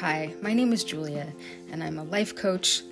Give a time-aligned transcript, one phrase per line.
[0.00, 1.32] Hi, my name is Julia,
[1.72, 2.82] and I'm a life coach,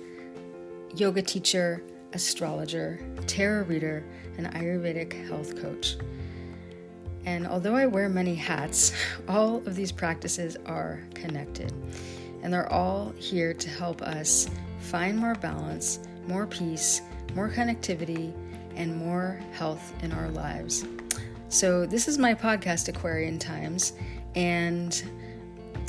[0.95, 4.03] yoga teacher, astrologer, tarot reader,
[4.39, 5.97] and Ayurvedic health coach.
[7.25, 8.91] And although I wear many hats,
[9.27, 11.71] all of these practices are connected,
[12.41, 14.49] and they're all here to help us
[14.79, 17.03] find more balance, more peace,
[17.35, 18.33] more connectivity,
[18.75, 20.83] and more health in our lives.
[21.49, 23.93] So, this is my podcast, Aquarian Times,
[24.33, 25.03] and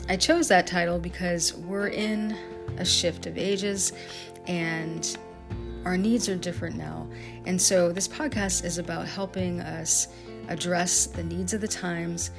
[0.09, 2.37] I chose that title because we're in
[2.79, 3.93] a shift of ages
[4.47, 5.19] and
[5.85, 7.09] our needs are different now.
[7.45, 10.09] And so, this podcast is about helping us
[10.49, 12.31] address the needs of the times,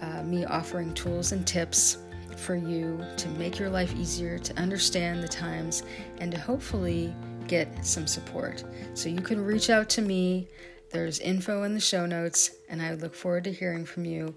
[0.00, 1.98] uh, me offering tools and tips
[2.36, 5.84] for you to make your life easier, to understand the times,
[6.18, 7.14] and to hopefully
[7.46, 8.64] get some support.
[8.94, 10.48] So, you can reach out to me.
[10.90, 14.34] There's info in the show notes, and I look forward to hearing from you.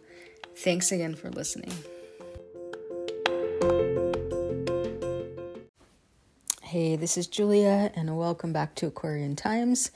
[0.55, 1.71] Thanks again for listening.
[6.69, 9.89] Hey, this is Julia, and welcome back to Aquarian Times.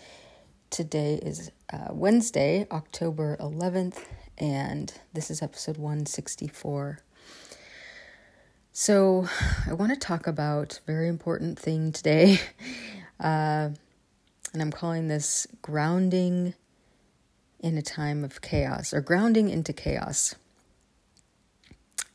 [0.71, 3.99] Today is uh, Wednesday, October 11th,
[4.39, 6.97] and this is episode 164.
[8.71, 9.27] So,
[9.69, 12.39] I want to talk about a very important thing today,
[13.19, 13.69] uh,
[14.51, 16.55] and I'm calling this grounding
[17.59, 20.33] in a time of chaos, or grounding into chaos.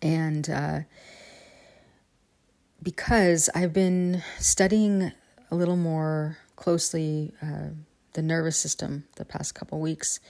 [0.03, 0.81] And uh,
[2.83, 5.13] because I've been studying
[5.51, 7.71] a little more closely uh,
[8.13, 10.21] the nervous system the past couple weeks,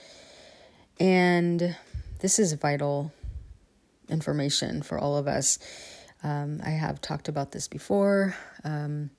[0.99, 1.75] and
[2.19, 3.11] this is vital
[4.09, 5.59] information for all of us.
[6.23, 9.09] Um, I have talked about this before, um,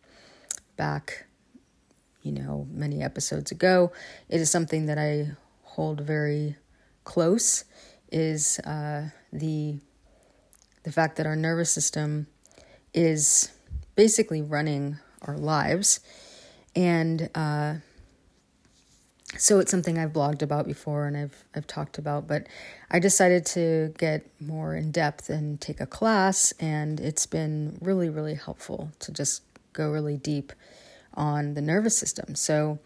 [0.77, 1.27] back,
[2.23, 3.93] you know, many episodes ago.
[4.29, 5.31] It is something that I
[5.63, 6.57] hold very
[7.05, 7.65] close.
[8.13, 9.79] Is uh, the
[10.83, 12.27] the fact that our nervous system
[12.95, 13.51] is
[13.95, 16.01] basically running our lives.
[16.75, 17.75] And uh,
[19.37, 22.47] so it's something I've blogged about before and I've I've talked about, but
[22.91, 28.09] I decided to get more in depth and take a class, and it's been really
[28.09, 29.43] really helpful to just
[29.73, 30.53] go really deep
[31.15, 32.35] on the nervous system.
[32.35, 32.79] So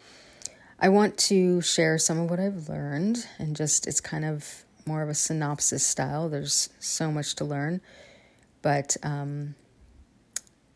[0.79, 5.03] I want to share some of what I've learned, and just it's kind of more
[5.03, 6.29] of a synopsis style.
[6.29, 7.81] There's so much to learn,
[8.61, 9.55] but um,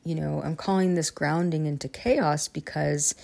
[0.05, 3.15] you know, I'm calling this grounding into chaos because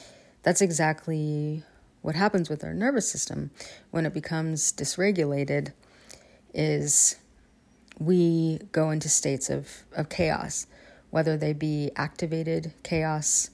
[0.43, 1.63] that's exactly
[2.03, 3.51] what happens with our nervous system
[3.91, 5.73] when it becomes dysregulated
[6.53, 7.17] is
[7.99, 10.67] we go into states of, of chaos,
[11.11, 13.51] whether they be activated chaos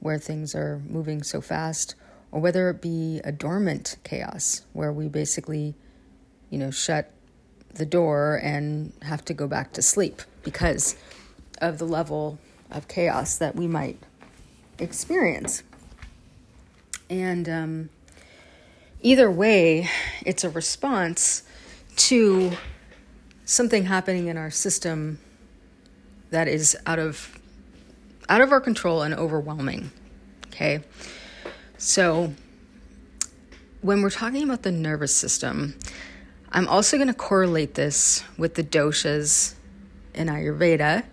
[0.00, 1.94] where things are moving so fast,
[2.30, 5.74] or whether it be a dormant chaos where we basically,
[6.50, 7.10] you know, shut
[7.74, 10.96] the door and have to go back to sleep because
[11.60, 12.38] of the level
[12.70, 13.98] of chaos that we might
[14.78, 15.62] experience.
[17.10, 17.90] And um,
[19.02, 19.88] either way,
[20.24, 21.42] it's a response
[21.96, 22.52] to
[23.44, 25.18] something happening in our system
[26.30, 27.38] that is out of
[28.28, 29.90] out of our control and overwhelming.
[30.48, 30.80] Okay?
[31.78, 32.34] So
[33.80, 35.78] when we're talking about the nervous system,
[36.52, 39.54] I'm also going to correlate this with the doshas
[40.14, 41.04] in Ayurveda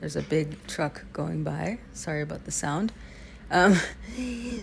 [0.00, 1.78] there's a big truck going by.
[1.92, 2.92] Sorry about the sound.
[3.50, 3.78] Um,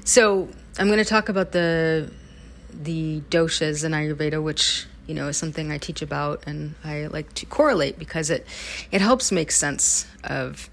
[0.05, 2.11] so I'm going to talk about the
[2.71, 7.33] the doshas in Ayurveda, which you know is something I teach about and I like
[7.35, 8.47] to correlate because it
[8.91, 10.69] it helps make sense of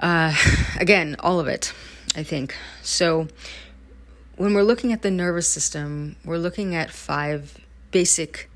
[0.00, 0.34] uh,
[0.78, 1.72] again all of it.
[2.16, 3.28] I think so.
[4.36, 7.58] When we're looking at the nervous system, we're looking at five
[7.90, 8.48] basic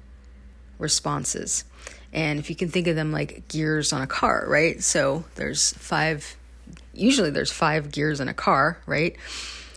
[0.79, 1.65] responses.
[2.15, 4.81] And if you can think of them like gears on a car, right?
[4.83, 6.37] So there's five,
[6.95, 9.17] usually there's five gears in a car, right?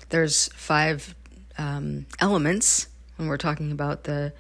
[0.10, 1.16] There's five
[1.58, 4.34] um, elements when we're talking about the,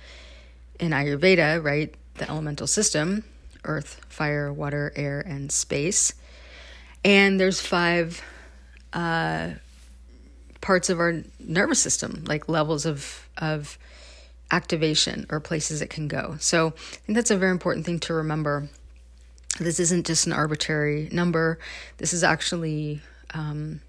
[0.79, 1.93] in Ayurveda, right?
[2.15, 3.23] The elemental system
[3.63, 6.13] earth, fire, water, air, and space.
[7.03, 8.21] And there's five
[8.93, 9.51] uh,
[10.61, 13.77] parts of our nervous system, like levels of, of
[14.51, 16.35] activation or places it can go.
[16.39, 16.71] So I
[17.05, 18.69] think that's a very important thing to remember.
[19.59, 21.59] This isn't just an arbitrary number.
[21.97, 23.01] This is actually
[23.33, 23.81] um,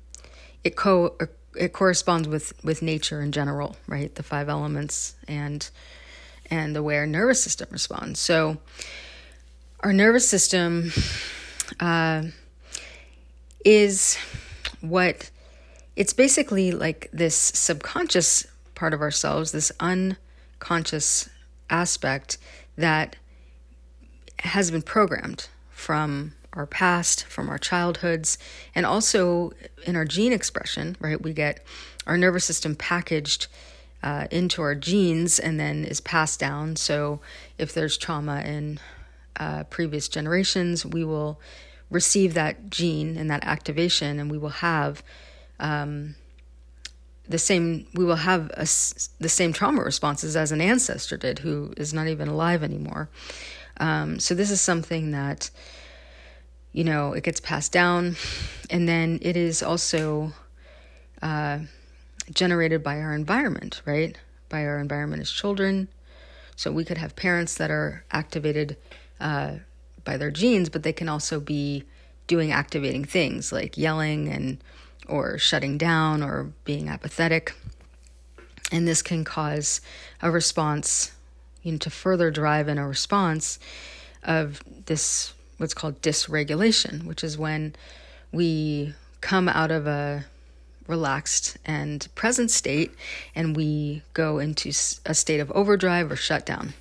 [0.65, 1.17] it co
[1.55, 4.15] it corresponds with with nature in general, right?
[4.15, 5.69] The five elements and
[6.51, 8.19] and the way our nervous system responds.
[8.21, 8.59] So
[9.81, 10.91] our nervous system
[11.79, 12.25] uh,
[13.65, 14.17] is
[14.81, 15.31] what
[15.95, 20.17] it's basically like this subconscious part of ourselves, this un
[20.59, 21.29] conscious
[21.71, 22.39] aspect
[22.77, 23.17] that
[24.41, 28.39] has been programmed from our past, from our childhoods,
[28.75, 29.53] and also
[29.85, 31.21] in our gene expression, right?
[31.21, 31.65] We get
[32.07, 33.47] our nervous system packaged
[34.03, 36.77] uh, into our genes and then is passed down.
[36.77, 37.21] So
[37.59, 38.81] if there's trauma in
[39.39, 41.41] uh, previous generations, we will
[41.91, 45.03] receive that gene and that activation, and we will have
[45.59, 46.17] um,
[47.29, 47.87] the same.
[47.95, 48.67] We will have a,
[49.21, 53.09] the same trauma responses as an ancestor did, who is not even alive anymore.
[53.79, 55.51] Um, so this is something that
[56.73, 58.17] you know it gets passed down,
[58.71, 60.33] and then it is also
[61.23, 61.61] uh,
[62.33, 64.17] generated by our environment, right?
[64.49, 65.89] By our environment as children.
[66.57, 68.77] So we could have parents that are activated
[69.21, 69.57] uh,
[70.05, 71.85] by their genes, but they can also be
[72.27, 74.63] doing activating things like yelling and
[75.09, 77.55] or shutting down or being apathetic.
[78.71, 79.81] And this can cause
[80.21, 81.13] a response,
[81.63, 83.59] you know, to further drive in a response
[84.23, 87.75] of this what's called dysregulation, which is when
[88.33, 90.25] we come out of a
[90.87, 92.93] relaxed and present state
[93.35, 94.71] and we go into
[95.05, 96.75] a state of overdrive or shutdown.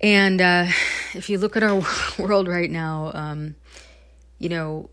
[0.00, 0.66] And uh,
[1.14, 1.82] if you look at our
[2.18, 3.56] world right now, um,
[4.38, 4.90] you know,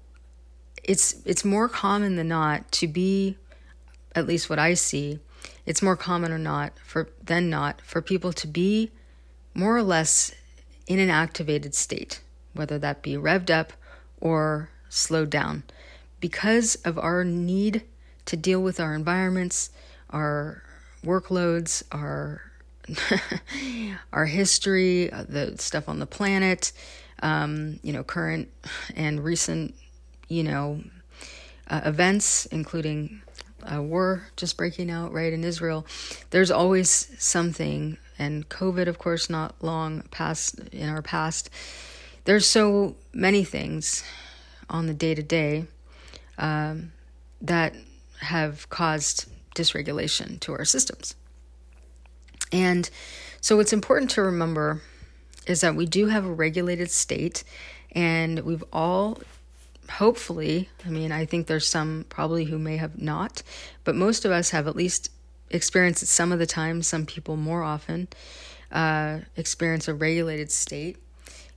[0.87, 3.37] it's it's more common than not to be,
[4.13, 5.19] at least what I see,
[5.65, 8.91] it's more common or not for than not for people to be
[9.53, 10.33] more or less
[10.87, 12.21] in an activated state,
[12.53, 13.73] whether that be revved up
[14.21, 15.63] or slowed down,
[16.19, 17.83] because of our need
[18.25, 19.71] to deal with our environments,
[20.09, 20.63] our
[21.03, 22.41] workloads, our
[24.13, 26.71] our history, uh, the stuff on the planet,
[27.23, 28.49] um, you know, current
[28.95, 29.73] and recent,
[30.27, 30.81] you know,
[31.67, 33.21] uh, events, including
[33.63, 35.85] a war just breaking out right in Israel.
[36.29, 41.49] There's always something, and COVID, of course, not long past in our past.
[42.25, 44.03] There's so many things
[44.69, 45.65] on the day to day
[46.37, 47.75] that
[48.19, 49.25] have caused
[49.55, 51.15] dysregulation to our systems.
[52.51, 52.89] And
[53.41, 54.81] so, what's important to remember
[55.47, 57.43] is that we do have a regulated state,
[57.91, 59.19] and we've all
[59.89, 63.43] hopefully, I mean, I think there's some probably who may have not,
[63.83, 65.11] but most of us have at least
[65.49, 68.07] experienced it some of the time, some people more often
[68.71, 70.97] uh, experience a regulated state,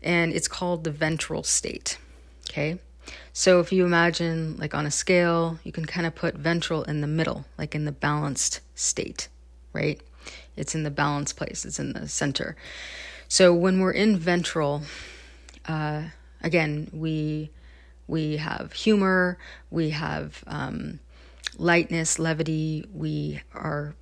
[0.02, 1.98] and it's called the ventral state.
[2.50, 2.78] Okay.
[3.32, 7.00] So if you imagine, like on a scale, you can kind of put ventral in
[7.00, 9.28] the middle, like in the balanced state,
[9.72, 10.00] right?
[10.56, 12.56] It's in the balanced place, it's in the center.
[13.28, 14.82] So when we're in ventral,
[15.66, 16.04] uh,
[16.42, 17.50] again, we
[18.08, 19.38] we have humor,
[19.70, 20.99] we have um,
[21.58, 22.84] lightness, levity.
[22.93, 23.94] We our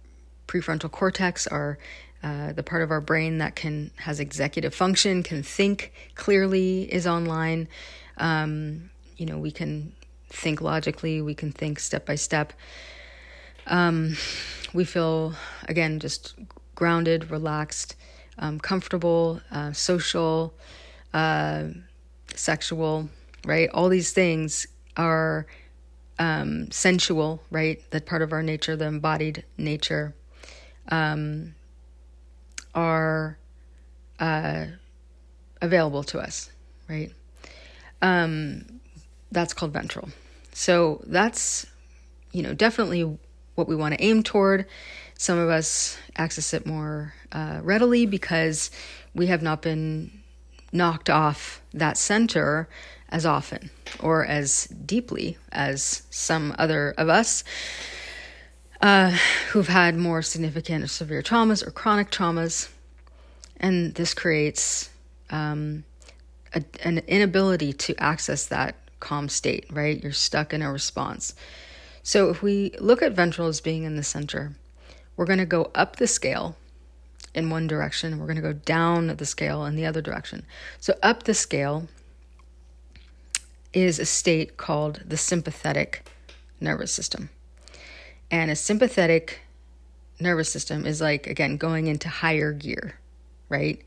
[0.47, 1.79] prefrontal cortex, our
[2.23, 7.07] uh, the part of our brain that can has executive function, can think clearly, is
[7.07, 7.69] online.
[8.17, 9.93] Um, you know, we can
[10.29, 12.53] think logically, we can think step by step.
[13.67, 14.17] Um,
[14.73, 15.35] we feel
[15.69, 16.35] again just
[16.75, 17.97] grounded, relaxed,
[18.39, 20.55] um, comfortable, uh, social,
[21.13, 21.65] uh,
[22.35, 23.09] sexual,
[23.45, 23.69] right?
[23.71, 24.67] All these things
[24.97, 25.47] are
[26.19, 27.83] um, sensual, right?
[27.91, 30.15] That part of our nature, the embodied nature,
[30.89, 31.55] um,
[32.75, 33.39] are
[34.19, 34.67] uh,
[35.61, 36.51] available to us,
[36.89, 37.13] right?
[38.03, 38.81] Um,
[39.33, 40.09] that's called ventral.
[40.53, 41.67] So that's,
[42.33, 43.19] you know, definitely
[43.55, 44.67] what we want to aim toward.
[45.19, 48.71] Some of us access it more uh, readily because
[49.15, 50.11] we have not been
[50.73, 52.69] knocked off that center
[53.09, 53.71] as often
[54.01, 57.45] or as deeply as some other of us
[58.81, 59.17] uh,
[59.51, 62.69] who've had more significant or severe traumas or chronic traumas.
[63.59, 64.91] And this creates
[65.31, 65.85] um,
[66.55, 70.03] a, an inability to access that calm state, right?
[70.03, 71.35] You're stuck in a response.
[72.03, 74.53] So if we look at ventral as being in the center,
[75.17, 76.57] we're going to go up the scale
[77.35, 80.45] in one direction, we're going to go down the scale in the other direction.
[80.81, 81.87] So, up the scale
[83.77, 86.09] is a state called the sympathetic
[86.61, 87.29] nervous system.
[88.31, 89.41] And a sympathetic
[90.19, 92.99] nervous system is like, again, going into higher gear,
[93.51, 93.83] right?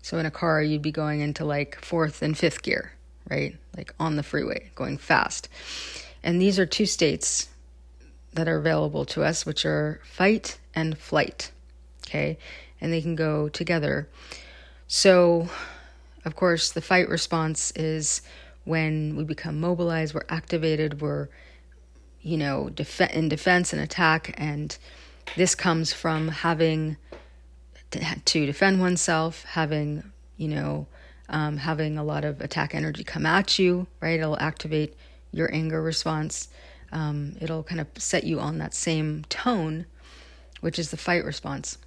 [0.00, 2.92] So, in a car, you'd be going into like fourth and fifth gear,
[3.28, 3.54] right?
[3.76, 5.50] Like on the freeway, going fast.
[6.22, 7.48] And these are two states
[8.32, 11.50] that are available to us, which are fight and flight.
[12.08, 12.38] Okay.
[12.80, 14.08] And they can go together.
[14.88, 15.50] So,
[16.24, 18.22] of course, the fight response is
[18.66, 21.28] when we become mobilized, we're activated, we're,
[22.20, 24.34] you know, def- in defense and attack.
[24.36, 24.76] And
[25.36, 26.96] this comes from having
[27.92, 30.02] to, to defend oneself, having,
[30.36, 30.86] you know,
[31.28, 34.18] um, having a lot of attack energy come at you, right?
[34.18, 34.96] It'll activate
[35.32, 36.48] your anger response.
[36.90, 39.86] Um, it'll kind of set you on that same tone,
[40.60, 41.78] which is the fight response.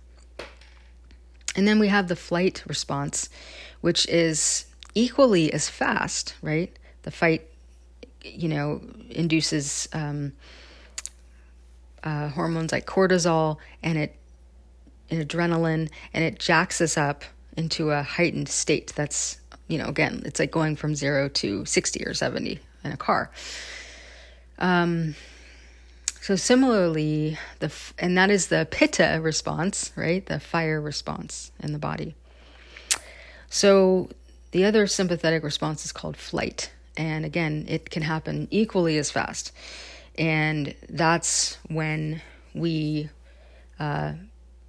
[1.57, 3.29] And then we have the flight response,
[3.81, 4.65] which is
[4.95, 6.75] equally as fast, right?
[7.03, 7.47] The fight,
[8.23, 10.33] you know, induces um,
[12.03, 14.15] uh, hormones like cortisol and it
[15.11, 17.23] and adrenaline, and it jacks us up
[17.57, 18.93] into a heightened state.
[18.95, 22.97] That's you know, again, it's like going from zero to sixty or seventy in a
[22.97, 23.31] car.
[24.57, 25.15] Um,
[26.21, 30.25] so similarly, the and that is the pitta response, right?
[30.25, 32.15] The fire response in the body.
[33.49, 34.09] So
[34.51, 39.51] the other sympathetic response is called flight, and again, it can happen equally as fast,
[40.17, 42.21] and that's when
[42.53, 43.09] we,
[43.79, 44.13] uh,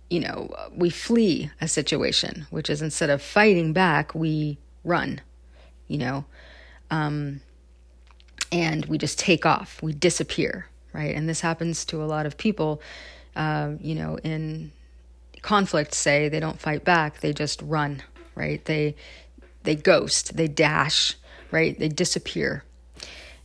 [0.09, 5.21] you know, we flee a situation, which is instead of fighting back, we run,
[5.89, 6.25] you know.
[6.91, 7.41] Um,
[8.53, 11.15] and we just take off, we disappear, right?
[11.15, 12.83] And this happens to a lot of people,
[13.37, 14.73] uh, you know, in
[15.43, 15.95] conflict.
[15.95, 18.03] Say they don't fight back; they just run,
[18.35, 18.65] right?
[18.65, 18.97] They
[19.63, 21.17] they ghost, they dash,
[21.51, 21.79] right?
[21.79, 22.65] They disappear,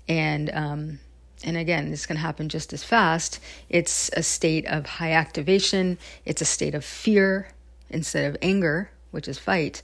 [0.07, 1.00] and um,
[1.43, 3.39] and again, this can happen just as fast.
[3.69, 5.98] It's a state of high activation.
[6.25, 7.50] It's a state of fear
[7.89, 9.81] instead of anger, which is fight.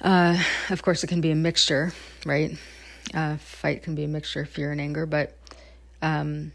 [0.00, 1.92] Uh, of course, it can be a mixture,
[2.24, 2.56] right?
[3.12, 5.36] Uh, fight can be a mixture of fear and anger, but
[6.02, 6.52] um,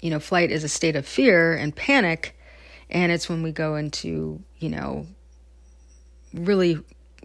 [0.00, 2.36] you know, flight is a state of fear and panic,
[2.90, 5.06] and it's when we go into you know
[6.32, 6.80] really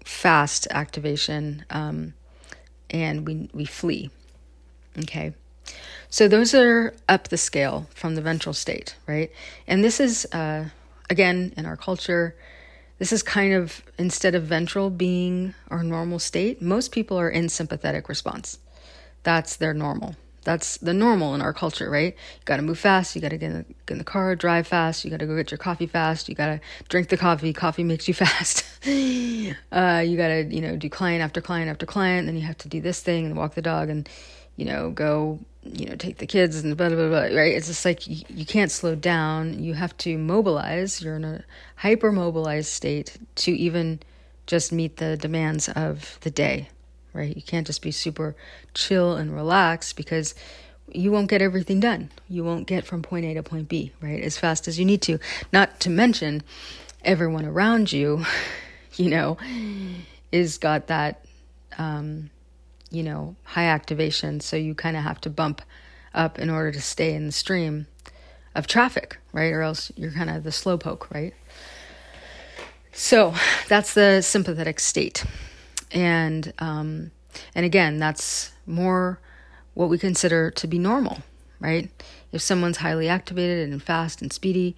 [0.09, 2.13] fast activation, um,
[2.89, 4.09] and we we flee.
[4.97, 5.33] Okay,
[6.09, 9.31] so those are up the scale from the ventral state, right?
[9.67, 10.65] And this is uh,
[11.09, 12.35] again in our culture
[12.99, 17.47] this is kind of instead of ventral being our normal state, most people are in
[17.47, 18.59] sympathetic response.
[19.23, 20.15] That's their normal.
[20.43, 22.13] That's the normal in our culture, right?
[22.13, 23.15] You got to move fast.
[23.15, 23.51] You got to get,
[23.85, 25.05] get in the car, drive fast.
[25.05, 26.27] You got to go get your coffee fast.
[26.27, 27.53] You got to drink the coffee.
[27.53, 28.65] Coffee makes you fast.
[29.71, 32.27] Uh, you got to, you know, do client after client after client.
[32.27, 34.07] Then you have to do this thing and walk the dog and,
[34.55, 37.53] you know, go you know, take the kids and blah, blah, blah, right?
[37.53, 39.61] It's just like you, you can't slow down.
[39.61, 41.01] You have to mobilize.
[41.01, 41.43] You're in a
[41.75, 43.99] hyper mobilized state to even
[44.47, 46.69] just meet the demands of the day,
[47.13, 47.35] right?
[47.35, 48.35] You can't just be super
[48.73, 50.33] chill and relaxed because
[50.91, 52.09] you won't get everything done.
[52.27, 54.23] You won't get from point A to point B, right?
[54.23, 55.19] As fast as you need to.
[55.53, 56.41] Not to mention
[57.03, 58.25] everyone around you,
[58.99, 59.37] you know,
[60.31, 61.25] is got that
[61.77, 62.29] um,
[62.91, 64.39] you know, high activation.
[64.39, 65.61] So you kind of have to bump
[66.13, 67.87] up in order to stay in the stream
[68.55, 69.51] of traffic, right?
[69.53, 71.33] Or else you're kind of the slowpoke, right?
[72.91, 73.33] So
[73.67, 75.23] that's the sympathetic state.
[75.91, 77.11] And, um,
[77.55, 79.19] and again, that's more
[79.75, 81.19] what we consider to be normal,
[81.59, 81.89] right?
[82.31, 84.75] If someone's highly activated and fast and speedy,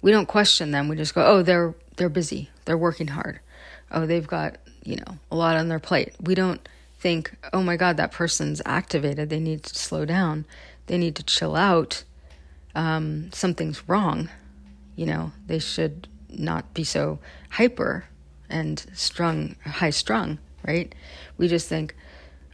[0.00, 0.88] we don't question them.
[0.88, 2.48] We just go, oh, they're they're busy.
[2.64, 3.40] They're working hard.
[3.90, 6.14] Oh, they've got, you know, a lot on their plate.
[6.20, 6.66] We don't
[6.98, 9.30] think, oh my God, that person's activated.
[9.30, 10.46] They need to slow down.
[10.86, 12.04] They need to chill out.
[12.74, 14.28] Um, something's wrong.
[14.96, 17.18] You know, they should not be so
[17.50, 18.06] hyper
[18.50, 20.94] and strung, high strung, right?
[21.36, 21.94] We just think,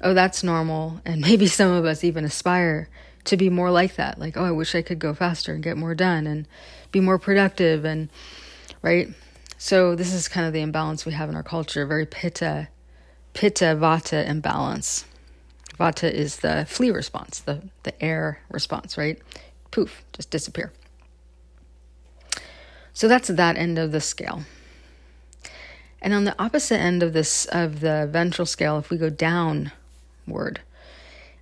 [0.00, 1.00] oh, that's normal.
[1.04, 2.88] And maybe some of us even aspire
[3.24, 4.18] to be more like that.
[4.18, 6.46] Like, oh, I wish I could go faster and get more done and
[6.92, 8.10] be more productive and,
[8.82, 9.08] right?
[9.64, 12.68] So, this is kind of the imbalance we have in our culture, very pitta
[13.32, 15.06] pitta vata imbalance.
[15.80, 19.18] Vata is the flee response, the, the air response, right?
[19.70, 20.70] Poof, just disappear.
[22.92, 24.42] So that's that end of the scale.
[26.02, 30.60] And on the opposite end of this of the ventral scale, if we go downward,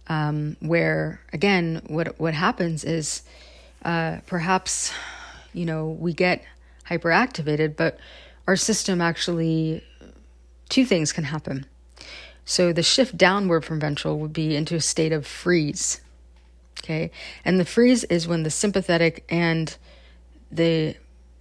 [0.07, 3.23] um, where again, what what happens is
[3.85, 4.93] uh, perhaps
[5.52, 6.45] you know we get
[6.88, 7.98] hyperactivated, but
[8.46, 9.84] our system actually
[10.68, 11.66] two things can happen.
[12.44, 16.00] So the shift downward from ventral would be into a state of freeze.
[16.80, 17.10] Okay.
[17.44, 19.76] And the freeze is when the sympathetic and
[20.50, 20.96] the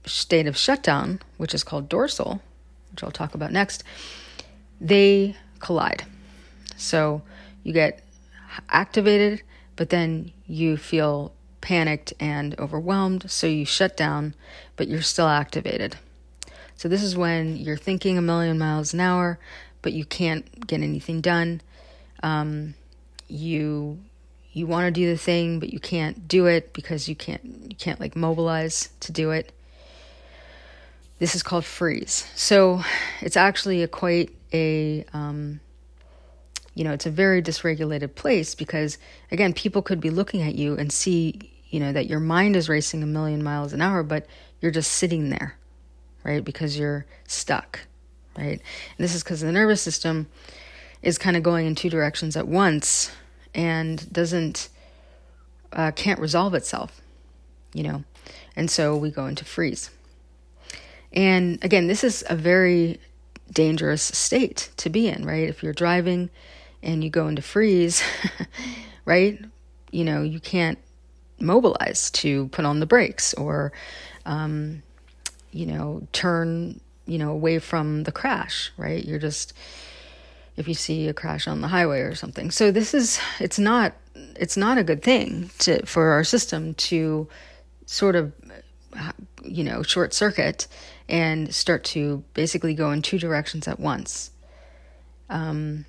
[0.05, 2.41] state of shutdown, which is called dorsal,
[2.91, 3.83] which I'll talk about next,
[4.79, 6.05] they collide.
[6.77, 7.21] So
[7.63, 8.03] you get
[8.69, 9.41] activated,
[9.75, 13.29] but then you feel panicked and overwhelmed.
[13.29, 14.35] So you shut down,
[14.75, 15.97] but you're still activated.
[16.75, 19.39] So this is when you're thinking a million miles an hour,
[19.81, 21.61] but you can't get anything done.
[22.23, 22.73] Um,
[23.27, 23.99] you
[24.53, 27.75] you want to do the thing, but you can't do it because you can't you
[27.75, 29.51] can't like mobilize to do it.
[31.19, 32.27] This is called freeze.
[32.35, 32.81] So
[33.21, 35.59] it's actually a quite a um,
[36.73, 38.97] you know it's a very dysregulated place because
[39.31, 42.69] again people could be looking at you and see you know that your mind is
[42.69, 44.25] racing a million miles an hour but
[44.61, 45.57] you're just sitting there
[46.23, 47.79] right because you're stuck
[48.37, 48.61] right?
[48.97, 50.27] And this is because the nervous system
[51.01, 53.11] is kind of going in two directions at once
[53.53, 54.69] and doesn't
[55.73, 57.01] uh, can't resolve itself
[57.73, 58.03] you know?
[58.55, 59.89] And so we go into freeze.
[61.11, 62.99] And again this is a very
[63.51, 65.49] dangerous state to be in right?
[65.49, 66.29] If you're driving
[66.83, 68.03] and you go into freeze
[69.05, 69.39] right
[69.91, 70.79] you know you can't
[71.39, 73.71] mobilize to put on the brakes or
[74.25, 74.83] um,
[75.51, 79.53] you know turn you know away from the crash right you're just
[80.57, 82.51] if you see a crash on the highway or something.
[82.51, 87.27] So this is it's not it's not a good thing to for our system to
[87.85, 88.33] sort of
[89.43, 90.67] you know short circuit
[91.07, 94.31] and start to basically go in two directions at once.
[95.29, 95.85] Um,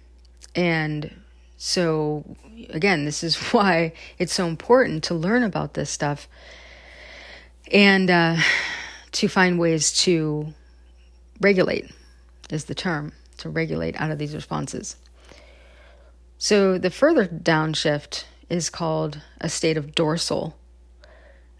[0.54, 1.14] and
[1.56, 2.24] so
[2.70, 6.28] again, this is why it's so important to learn about this stuff
[7.70, 8.36] and uh,
[9.12, 10.52] to find ways to
[11.40, 11.90] regulate
[12.50, 14.96] is the term to regulate out of these responses.
[16.38, 20.56] So the further downshift is called a state of dorsal,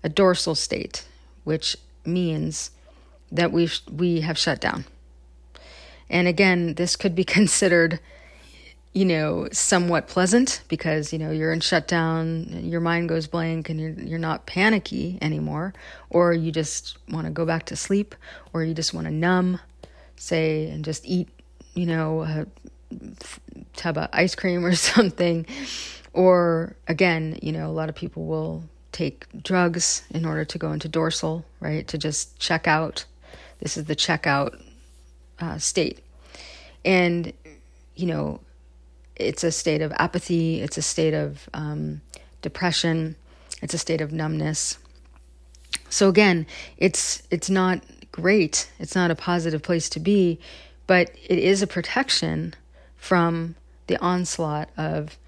[0.03, 1.07] a dorsal state,
[1.45, 2.71] which means
[3.31, 4.85] that we we have shut down.
[6.11, 8.01] And again, this could be considered,
[8.93, 13.81] you know, somewhat pleasant because you know you're in shutdown, your mind goes blank, and
[13.81, 15.73] you're you're not panicky anymore,
[16.11, 18.15] or you just want to go back to sleep,
[18.53, 19.61] or you just want to numb,
[20.17, 21.29] say, and just eat
[21.75, 22.47] you know, a
[23.75, 25.47] tub of ice cream or something.
[26.13, 30.73] Or again, you know, a lot of people will take drugs in order to go
[30.73, 31.87] into dorsal, right?
[31.89, 33.05] To just check out.
[33.61, 34.61] This is the checkout
[35.39, 36.01] uh, state.
[36.85, 37.33] And,
[37.95, 38.41] you know,
[39.17, 42.01] it's a state of apathy, it's a state of um,
[42.41, 43.17] depression,
[43.61, 44.79] it's a state of numbness.
[45.89, 46.47] So again,
[46.79, 48.71] it's it's not great.
[48.79, 50.39] It's not a positive place to be
[50.87, 52.55] but it is a protection
[52.97, 53.55] from
[53.87, 55.19] the onslaught of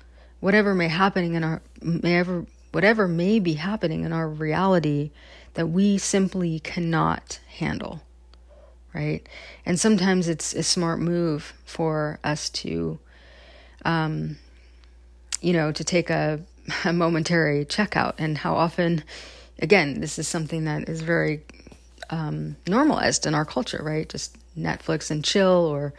[0.41, 5.11] whatever may happening in our may ever whatever may be happening in our reality
[5.55, 8.03] that we simply cannot handle
[8.93, 9.27] right
[9.65, 12.99] and sometimes it's a smart move for us to
[13.85, 14.37] um
[15.41, 16.41] you know to take a,
[16.85, 18.15] a momentary checkout.
[18.19, 19.05] And how often
[19.61, 21.43] again this is something that is very
[22.11, 24.09] um, normalized in our culture right?
[24.09, 25.95] Just Netflix and chill or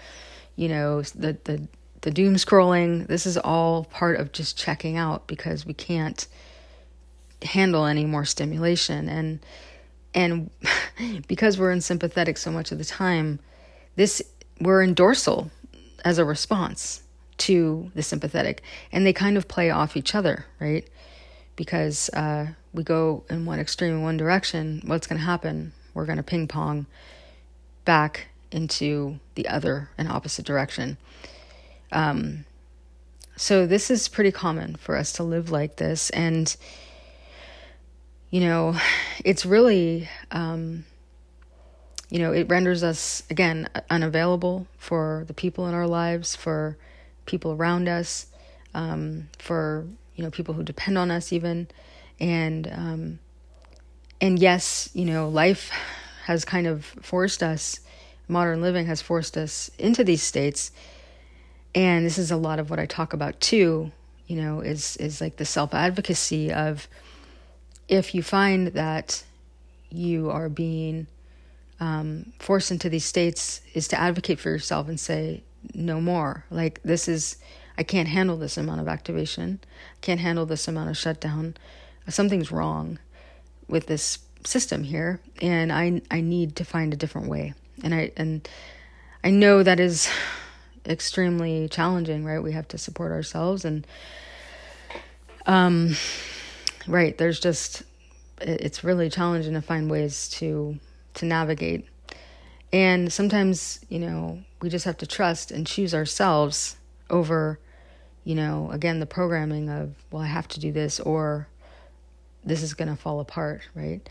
[0.56, 1.67] you know the the
[2.02, 3.08] the doom scrolling.
[3.08, 6.28] This is all part of just checking out because we can't
[7.41, 9.10] handle any more stimulation.
[9.10, 9.39] And
[10.15, 10.50] and
[11.28, 13.39] because we're in sympathetic so much of the time
[13.95, 14.21] this
[14.60, 15.52] we're in dorsal
[16.04, 17.04] as a response
[17.38, 20.88] to the sympathetic and they kind of play off each other right
[21.56, 26.06] because uh, we go in one extreme in one direction what's going to happen we're
[26.06, 26.86] going to ping pong
[27.86, 30.98] back into the other and opposite direction.
[31.91, 32.45] Um,
[33.36, 36.56] so this is pretty common for us to live like this, and
[38.32, 38.76] you know,
[39.24, 40.86] it's really, um,
[42.10, 46.78] you know, it renders us again unavailable for the people in our lives, for
[47.26, 48.28] people around us,
[48.74, 49.86] um, for
[50.16, 51.68] you know people who depend on us even,
[52.20, 53.20] and um,
[54.22, 55.72] and yes, you know, life
[56.26, 57.80] has kind of forced us
[58.28, 60.72] modern living has forced us into these states.
[61.74, 63.92] And this is a lot of what I talk about too
[64.28, 66.88] you know is is like the self advocacy of
[67.88, 69.24] if you find that
[69.90, 71.08] you are being
[71.80, 76.82] um, forced into these states is to advocate for yourself and say no more like
[76.84, 77.38] this is
[77.78, 81.56] i can't handle this amount of activation i can't handle this amount of shutdown
[82.08, 82.99] something's wrong
[83.67, 88.12] with this system here and i i need to find a different way and I
[88.17, 88.47] and
[89.23, 90.10] I know that is
[90.86, 92.39] extremely challenging, right?
[92.39, 93.86] We have to support ourselves and
[95.45, 95.95] um
[96.88, 97.84] right, there's just
[98.41, 100.78] it's really challenging to find ways to
[101.15, 101.88] to navigate.
[102.73, 106.78] And sometimes, you know, we just have to trust and choose ourselves
[107.12, 107.60] over,
[108.23, 111.47] you know, again, the programming of, well, I have to do this or
[112.43, 114.01] this is going to fall apart, right?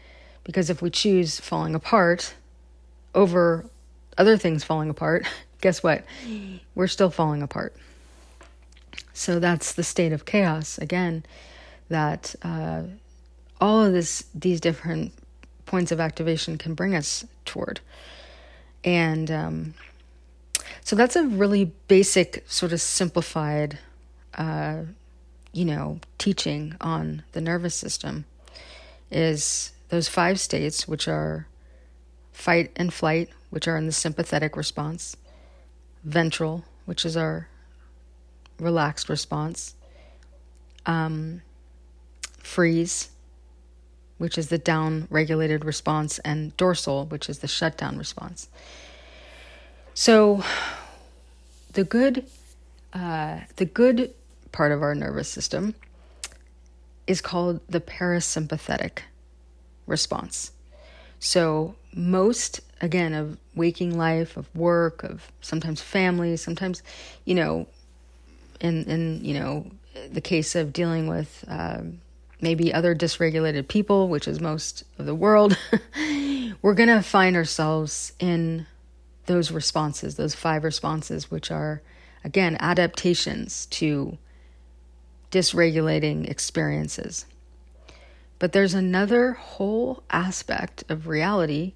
[0.44, 2.34] Because if we choose falling apart,
[3.16, 3.64] over
[4.16, 5.26] other things falling apart,
[5.60, 6.04] guess what?
[6.76, 7.74] We're still falling apart.
[9.12, 11.24] So that's the state of chaos again.
[11.88, 12.82] That uh,
[13.60, 15.14] all of this, these different
[15.66, 17.80] points of activation can bring us toward,
[18.84, 19.74] and um,
[20.84, 23.78] So that's a really basic, sort of simplified,
[24.34, 24.82] uh,
[25.50, 28.26] you know, teaching on the nervous system.
[29.10, 31.46] Is those five states, which are
[32.32, 35.16] fight and flight, which are in the sympathetic response,
[36.04, 37.48] ventral, which is our
[38.58, 39.74] relaxed response,
[40.84, 41.40] um,
[42.38, 43.08] freeze,
[44.18, 48.48] which is the down regulated response, and dorsal, which is the shutdown response.
[49.96, 50.42] So,
[51.72, 52.26] the good,
[52.92, 54.12] uh, the good
[54.50, 55.76] part of our nervous system
[57.06, 59.02] is called the parasympathetic
[59.86, 60.50] response.
[61.20, 66.82] So, most, again, of waking life, of work, of sometimes family, sometimes,
[67.24, 67.68] you know,
[68.60, 69.70] in, in you know,
[70.10, 71.82] the case of dealing with uh,
[72.40, 75.56] maybe other dysregulated people, which is most of the world,
[76.62, 78.66] we're going to find ourselves in
[79.26, 81.82] those responses, those five responses, which are,
[82.22, 84.18] again, adaptations to
[85.30, 87.26] dysregulating experiences.
[88.38, 91.74] But there's another whole aspect of reality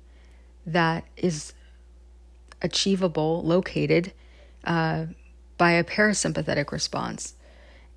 [0.66, 1.54] that is
[2.60, 4.12] achievable, located
[4.64, 5.06] uh,
[5.56, 7.34] by a parasympathetic response.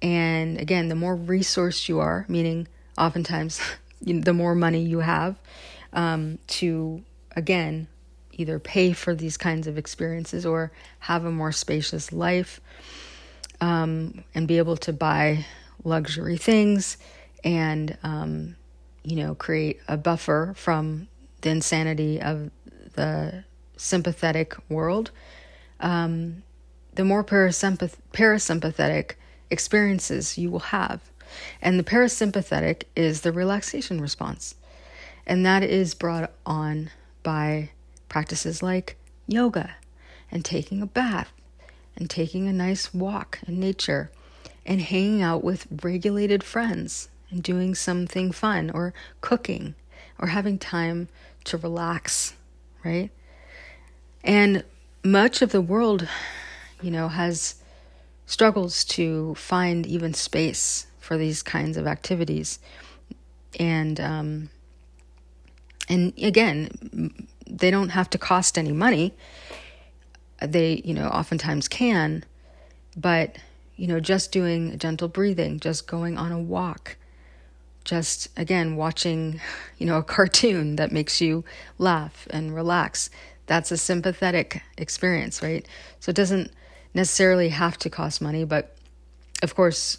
[0.01, 3.61] And again, the more resourced you are, meaning oftentimes
[4.01, 5.39] the more money you have
[5.93, 7.03] um, to,
[7.35, 7.87] again,
[8.41, 12.59] either pay for these kinds of experiences or have a more spacious life
[13.59, 15.45] um, and be able to buy
[15.83, 16.97] luxury things
[17.43, 18.55] and um,
[19.03, 21.07] you know create a buffer from
[21.41, 22.51] the insanity of
[22.93, 23.43] the
[23.77, 25.11] sympathetic world
[25.79, 26.43] um,
[26.93, 29.13] the more parasympath- parasympathetic
[29.49, 31.01] experiences you will have.
[31.61, 34.55] And the parasympathetic is the relaxation response.
[35.25, 36.89] And that is brought on
[37.23, 37.69] by
[38.11, 39.75] practices like yoga
[40.29, 41.31] and taking a bath
[41.95, 44.11] and taking a nice walk in nature
[44.65, 49.75] and hanging out with regulated friends and doing something fun or cooking
[50.19, 51.07] or having time
[51.45, 52.33] to relax,
[52.83, 53.09] right?
[54.25, 54.65] And
[55.05, 56.05] much of the world,
[56.81, 57.55] you know, has
[58.25, 62.59] struggles to find even space for these kinds of activities.
[63.57, 64.49] And um,
[65.87, 69.13] and again, they don't have to cost any money.
[70.41, 72.23] They, you know, oftentimes can,
[72.97, 73.37] but,
[73.75, 76.97] you know, just doing gentle breathing, just going on a walk,
[77.83, 79.39] just again watching,
[79.77, 81.43] you know, a cartoon that makes you
[81.77, 83.09] laugh and relax.
[83.45, 85.67] That's a sympathetic experience, right?
[85.99, 86.51] So it doesn't
[86.93, 88.75] necessarily have to cost money, but
[89.43, 89.97] of course,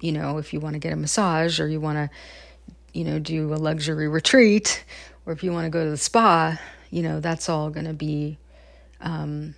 [0.00, 2.10] you know, if you want to get a massage or you want to,
[2.92, 4.84] you know, do a luxury retreat
[5.26, 6.58] or if you want to go to the spa,
[6.90, 8.38] you know, that's all going to be,
[9.00, 9.54] um,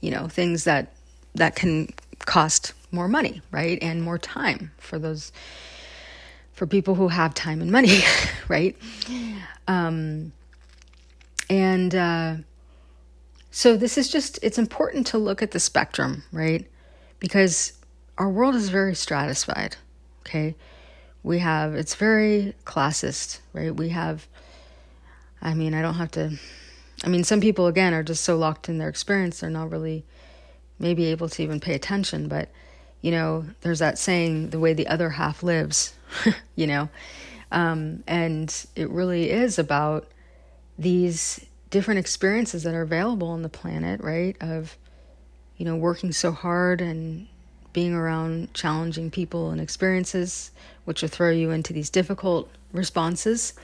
[0.00, 0.92] you know, things that
[1.34, 1.88] that can
[2.20, 5.32] cost more money, right, and more time for those
[6.52, 8.00] for people who have time and money,
[8.48, 8.76] right?
[9.66, 10.32] Um,
[11.50, 12.36] and uh,
[13.50, 16.66] so this is just it's important to look at the spectrum, right?
[17.18, 17.72] Because
[18.18, 19.76] our world is very stratified.
[20.20, 20.54] Okay,
[21.24, 23.74] we have it's very classist right?
[23.74, 24.28] We have
[25.42, 26.38] i mean i don't have to
[27.04, 30.04] i mean some people again are just so locked in their experience they're not really
[30.78, 32.48] maybe able to even pay attention but
[33.02, 35.94] you know there's that saying the way the other half lives
[36.56, 36.88] you know?
[37.52, 40.08] Um, and it really is about
[40.78, 44.36] these different experiences that are available on the planet right?
[44.40, 44.76] Of
[45.56, 47.28] you know working so hard and
[47.72, 50.50] being around challenging people and experiences,
[50.84, 53.54] which will throw you into these difficult responses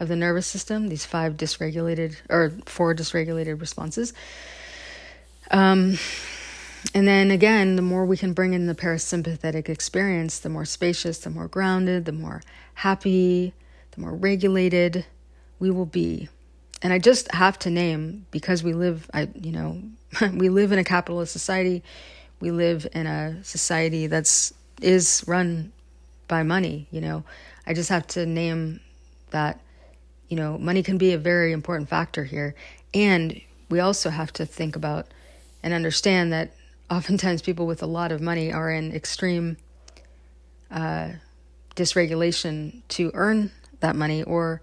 [0.00, 4.12] of the nervous system, these five dysregulated or four dysregulated responses.
[5.50, 5.98] Um,
[6.94, 11.18] and then again, the more we can bring in the parasympathetic experience, the more spacious,
[11.18, 12.42] the more grounded, the more
[12.74, 13.54] happy,
[13.92, 15.06] the more regulated
[15.58, 16.28] we will be.
[16.82, 19.80] And I just have to name because we live, I you know,
[20.32, 21.82] we live in a capitalist society
[22.44, 25.72] we live in a society that's is run
[26.28, 27.24] by money you know
[27.66, 28.80] i just have to name
[29.30, 29.60] that
[30.28, 32.54] you know money can be a very important factor here
[32.92, 35.06] and we also have to think about
[35.62, 36.52] and understand that
[36.90, 39.56] oftentimes people with a lot of money are in extreme
[40.70, 41.10] uh,
[41.74, 44.60] dysregulation to earn that money or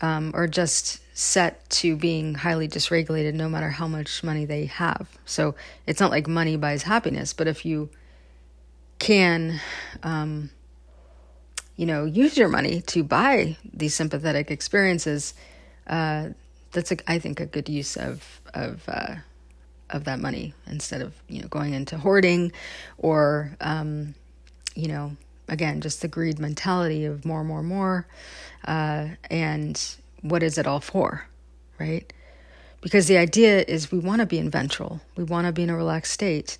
[0.00, 5.08] um, or just set to being highly dysregulated no matter how much money they have.
[5.26, 5.54] So
[5.86, 7.90] it's not like money buys happiness, but if you
[8.98, 9.60] can,
[10.02, 10.50] um,
[11.76, 15.34] you know, use your money to buy these sympathetic experiences,
[15.86, 16.30] uh,
[16.72, 19.16] that's a, I think a good use of of uh,
[19.90, 22.52] of that money instead of you know going into hoarding
[22.98, 24.14] or um,
[24.74, 25.16] you know
[25.48, 28.06] again just the greed mentality of more more more
[28.66, 31.26] uh, and what is it all for
[31.78, 32.12] right?
[32.80, 35.70] Because the idea is we want to be in ventral we want to be in
[35.70, 36.58] a relaxed state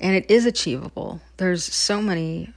[0.00, 1.20] and it is achievable.
[1.36, 2.52] There's so many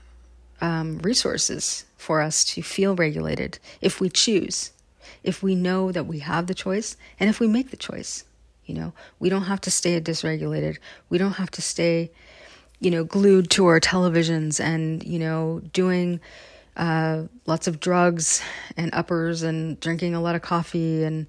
[0.60, 4.72] um, resources for us to feel regulated if we choose
[5.22, 8.24] if we know that we have the choice and if we make the choice
[8.66, 10.78] you know, we don't have to stay dysregulated.
[11.08, 12.10] We don't have to stay,
[12.80, 16.20] you know, glued to our televisions and, you know, doing
[16.76, 18.42] uh, lots of drugs
[18.76, 21.26] and uppers and drinking a lot of coffee and,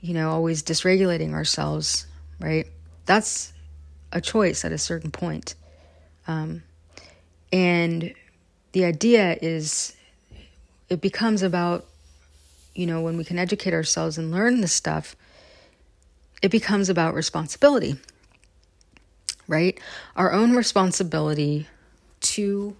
[0.00, 2.06] you know, always dysregulating ourselves,
[2.40, 2.66] right?
[3.06, 3.52] That's
[4.10, 5.54] a choice at a certain point.
[6.26, 6.64] Um,
[7.52, 8.12] and
[8.74, 9.96] the idea is
[10.88, 11.86] it becomes about,
[12.74, 15.16] you know, when we can educate ourselves and learn this stuff
[16.42, 17.96] it becomes about responsibility,
[19.48, 19.80] right?
[20.14, 21.68] Our own responsibility
[22.20, 22.76] to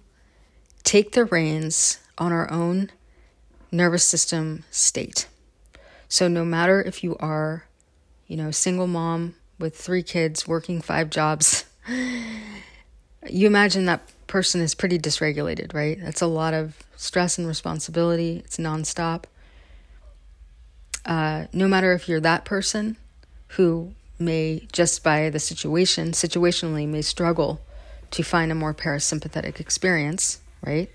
[0.83, 2.91] take the reins on our own
[3.71, 5.27] nervous system state.
[6.07, 7.65] So, no matter if you are,
[8.27, 14.75] you know, single mom with three kids working five jobs, you imagine that person is
[14.75, 15.97] pretty dysregulated, right?
[16.01, 18.41] That's a lot of stress and responsibility.
[18.45, 19.25] It's nonstop.
[21.05, 22.97] Uh, no matter if you're that person
[23.49, 27.61] who may, just by the situation, situationally, may struggle
[28.11, 30.89] to find a more parasympathetic experience, right?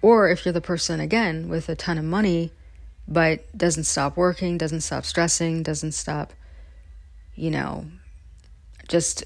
[0.00, 2.52] Or if you're the person, again, with a ton of money,
[3.08, 6.32] but doesn't stop working, doesn't stop stressing, doesn't stop,
[7.34, 7.86] you know,
[8.86, 9.24] just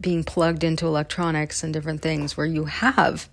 [0.00, 3.28] being plugged into electronics and different things where you have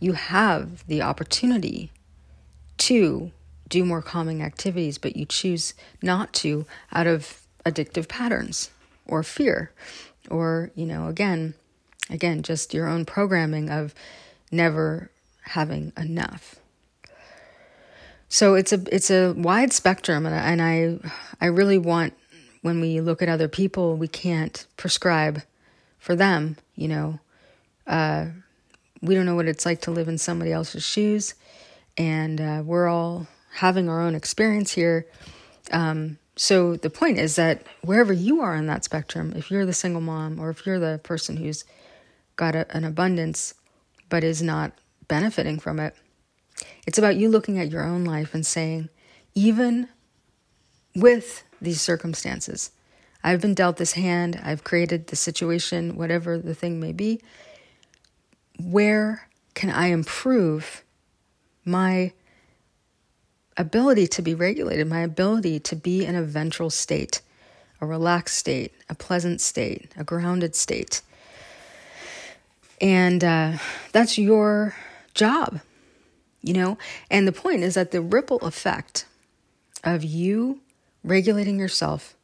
[0.00, 1.90] you have the opportunity
[2.76, 3.30] to
[3.68, 8.70] do more calming activities, but you choose not to out of addictive patterns
[9.06, 9.72] or fear
[10.30, 11.54] or, you know, again,
[12.10, 13.94] again, just your own programming of
[14.50, 15.10] never
[15.42, 16.56] having enough.
[18.28, 21.10] So it's a it's a wide spectrum, and I, and I
[21.40, 22.14] I really want
[22.62, 25.42] when we look at other people, we can't prescribe
[26.04, 26.58] for them.
[26.76, 27.18] You know,
[27.86, 28.26] uh,
[29.00, 31.34] we don't know what it's like to live in somebody else's shoes,
[31.96, 35.06] and uh, we're all having our own experience here.
[35.72, 39.72] Um, so the point is that wherever you are on that spectrum, if you're the
[39.72, 41.64] single mom or if you're the person who's
[42.36, 43.54] got a, an abundance
[44.10, 44.72] but is not
[45.08, 45.94] benefiting from it,
[46.86, 48.90] it's about you looking at your own life and saying,
[49.34, 49.88] even
[50.94, 52.72] with these circumstances,
[53.24, 57.20] I've been dealt this hand, I've created the situation, whatever the thing may be.
[58.60, 60.84] Where can I improve
[61.64, 62.12] my
[63.56, 67.22] ability to be regulated, my ability to be in a ventral state,
[67.80, 71.02] a relaxed state, a pleasant state, a grounded state.
[72.80, 73.58] And uh,
[73.92, 74.74] that's your
[75.14, 75.60] job,
[76.42, 76.78] you know?
[77.10, 79.06] And the point is that the ripple effect
[79.82, 80.60] of you
[81.02, 82.16] regulating yourself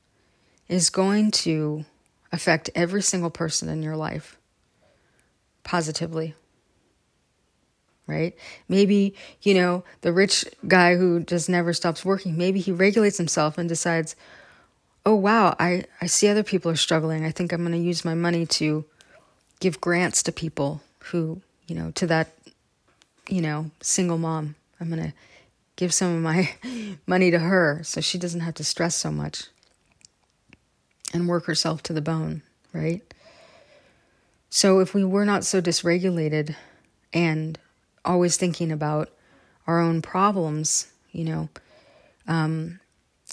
[0.70, 1.84] is going to
[2.32, 4.38] affect every single person in your life
[5.64, 6.34] positively
[8.06, 8.34] right?
[8.68, 13.56] Maybe, you know, the rich guy who just never stops working, maybe he regulates himself
[13.56, 14.16] and decides,
[15.06, 17.24] oh, wow, I, I see other people are struggling.
[17.24, 18.84] I think I'm going to use my money to
[19.60, 22.32] give grants to people who, you know, to that,
[23.28, 24.56] you know, single mom.
[24.80, 25.12] I'm going to
[25.76, 26.50] give some of my
[27.06, 29.44] money to her so she doesn't have to stress so much
[31.12, 32.42] and work herself to the bone,
[32.72, 33.02] right?
[34.48, 36.56] So if we were not so dysregulated
[37.12, 37.58] and
[38.04, 39.10] always thinking about
[39.66, 41.48] our own problems, you know,
[42.26, 42.80] um,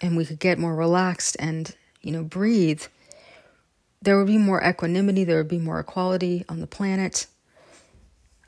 [0.01, 2.83] and we could get more relaxed and, you know, breathe,
[4.01, 7.27] there would be more equanimity, there would be more equality on the planet.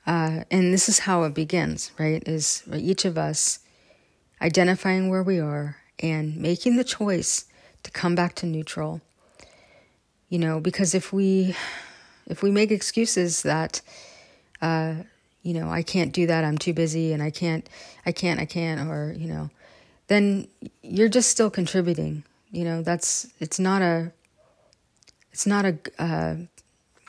[0.06, 2.24] Uh, and this is how it begins, right?
[2.28, 3.60] Is each of us
[4.42, 7.46] identifying where we are and making the choice
[7.84, 9.02] to come back to neutral.
[10.30, 11.56] You know, because if we
[12.28, 13.82] if we make excuses that
[14.62, 14.96] uh,
[15.44, 16.44] you know, I can't do that.
[16.44, 17.68] I'm too busy and I can't,
[18.06, 19.50] I can't, I can't, or, you know,
[20.08, 20.48] then
[20.82, 22.24] you're just still contributing.
[22.52, 24.12] You know, that's, it's not a,
[25.32, 26.36] it's not a, uh,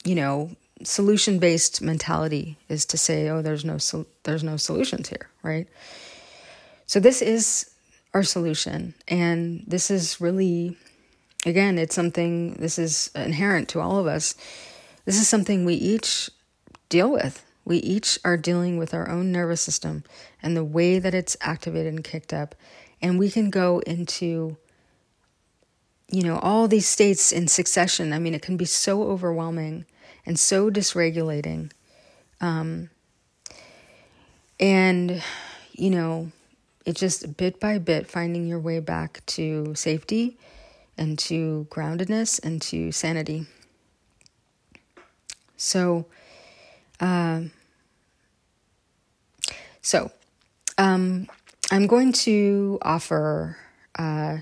[0.05, 0.51] you know,
[0.83, 5.67] solution based mentality is to say, oh, there's no, sol- there's no solutions here, right?
[6.87, 7.71] So this is
[8.15, 8.95] our solution.
[9.09, 10.77] And this is really,
[11.47, 14.35] again, it's something, this is inherent to all of us.
[15.05, 16.31] This is something we each
[16.89, 20.03] deal with we each are dealing with our own nervous system
[20.43, 22.55] and the way that it's activated and kicked up.
[23.03, 24.57] And we can go into,
[26.09, 28.13] you know, all these states in succession.
[28.13, 29.87] I mean, it can be so overwhelming
[30.27, 31.71] and so dysregulating.
[32.41, 32.91] Um,
[34.59, 35.23] and,
[35.73, 36.33] you know,
[36.85, 40.39] it just bit by bit finding your way back to safety
[41.01, 43.47] and to groundedness and to sanity.
[45.57, 46.07] So,
[47.01, 47.41] uh,
[49.81, 50.13] so
[50.79, 51.27] um,
[51.73, 53.57] I'm going to offer
[53.99, 54.39] uh,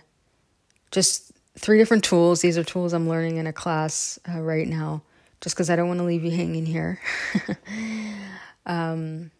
[0.90, 2.42] just three different tools.
[2.42, 5.02] These are tools I'm learning in a class uh, right now,
[5.40, 7.00] just because I don't want to leave you hanging here.
[8.66, 9.30] um,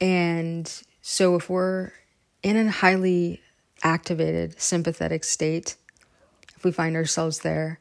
[0.00, 1.90] and so, if we're
[2.42, 3.40] in a highly
[3.82, 5.76] activated sympathetic state,
[6.58, 7.78] if we find ourselves there,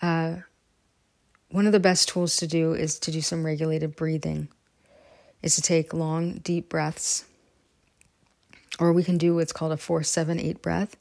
[0.00, 0.36] uh,
[1.50, 4.48] one of the best tools to do is to do some regulated breathing,
[5.42, 7.26] is to take long, deep breaths.
[8.78, 10.96] Or we can do what's called a four, seven, eight breath,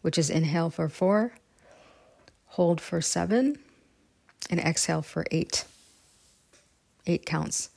[0.00, 1.34] which is inhale for four,
[2.46, 3.58] hold for seven,
[4.48, 5.66] and exhale for eight.
[7.06, 7.68] Eight counts.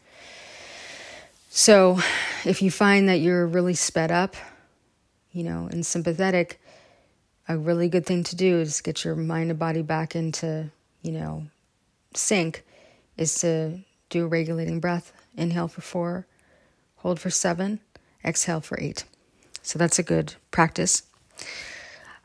[1.50, 2.00] So
[2.46, 4.38] if you find that you're really sped up,
[5.34, 6.59] you know, and sympathetic,
[7.50, 10.70] a really good thing to do is get your mind and body back into,
[11.02, 11.48] you know,
[12.14, 12.64] sync
[13.18, 15.12] is to do a regulating breath.
[15.36, 16.28] Inhale for four,
[16.98, 17.80] hold for seven,
[18.24, 19.04] exhale for eight.
[19.64, 21.04] So that's a good practice.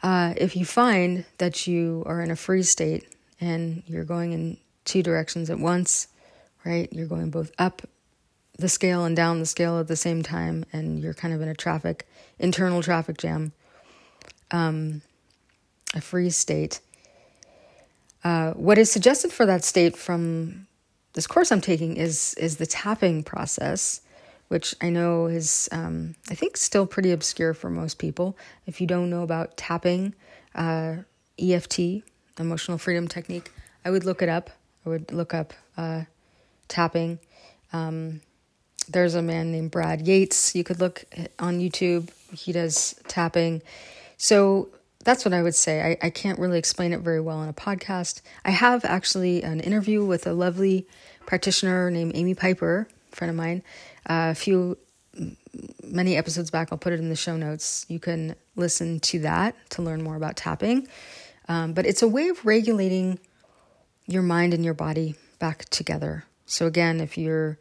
[0.03, 3.09] Uh, if you find that you are in a freeze state
[3.41, 6.09] and you're going in two directions at once,
[6.65, 6.93] right?
[6.93, 7.83] You're going both up
[8.59, 11.49] the scale and down the scale at the same time, and you're kind of in
[11.49, 12.07] a traffic,
[12.39, 13.53] internal traffic jam,
[14.51, 15.03] um,
[15.95, 16.81] a free state.
[18.23, 20.67] Uh, what is suggested for that state from
[21.15, 24.01] this course I'm taking is is the tapping process,
[24.49, 28.37] which I know is um, I think still pretty obscure for most people.
[28.67, 30.15] If you don't know about tapping,
[30.55, 30.97] uh,
[31.39, 32.03] EFT,
[32.39, 33.53] emotional freedom technique,
[33.85, 34.51] I would look it up.
[34.85, 36.03] I would look up uh,
[36.69, 37.19] tapping.
[37.73, 38.21] Um,
[38.89, 40.55] there's a man named Brad Yates.
[40.55, 41.05] You could look
[41.39, 42.11] on YouTube.
[42.33, 43.63] He does tapping.
[44.17, 44.69] So
[45.05, 45.83] that's what I would say.
[46.03, 48.23] I, I can't really explain it very well on a podcast.
[48.45, 50.87] I have actually an interview with a lovely
[51.27, 53.63] practitioner named Amy Piper, friend of mine,
[54.07, 54.77] uh, a few
[55.83, 56.69] many episodes back.
[56.73, 57.87] I'll put it in the show notes.
[57.89, 60.89] You can listen to that to learn more about tapping.
[61.49, 63.19] Um, but it's a way of regulating
[64.07, 66.25] your mind and your body back together.
[66.47, 67.59] So again, if you're